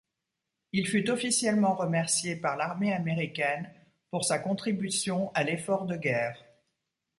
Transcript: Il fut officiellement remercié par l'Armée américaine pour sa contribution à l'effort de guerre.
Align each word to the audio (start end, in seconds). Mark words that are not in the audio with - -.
Il 0.71 0.87
fut 0.87 1.11
officiellement 1.11 1.75
remercié 1.75 2.35
par 2.35 2.57
l'Armée 2.57 2.91
américaine 2.91 3.71
pour 4.09 4.25
sa 4.25 4.39
contribution 4.39 5.31
à 5.35 5.43
l'effort 5.43 5.85
de 5.85 5.95
guerre. 5.95 6.43